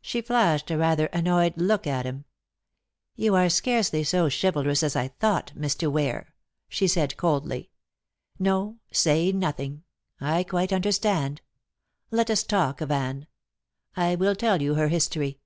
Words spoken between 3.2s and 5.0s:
are scarcely so chivalrous as